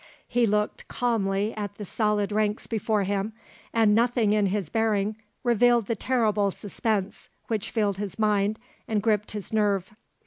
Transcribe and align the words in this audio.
He 0.27 0.47
looked 0.47 0.87
calmly 0.87 1.53
at 1.55 1.75
the 1.75 1.85
solid 1.85 2.31
ranks 2.31 2.65
before 2.65 3.03
him, 3.03 3.33
and 3.71 3.93
nothing 3.93 4.33
in 4.33 4.47
his 4.47 4.67
bearing 4.67 5.15
revealed 5.43 5.85
the 5.85 5.95
terrible 5.95 6.49
suspense 6.49 7.29
which 7.49 7.69
filled 7.69 7.97
his 7.97 8.17
mind 8.17 8.57
and 8.87 9.03
gripped 9.03 9.33
his 9.33 9.53
nerve. 9.53 9.95